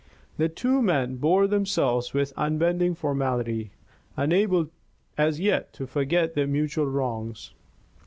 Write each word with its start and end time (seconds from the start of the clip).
The 0.37 0.49
two 0.49 0.81
men 0.81 1.17
bore 1.17 1.45
themselves 1.45 2.11
with 2.11 2.33
unbending 2.35 2.95
formality, 2.95 3.69
unable 4.17 4.71
as 5.15 5.39
yet 5.39 5.73
to 5.73 5.85
forget 5.85 6.33
their 6.33 6.47
mutual 6.47 6.87
wrongs. 6.87 7.53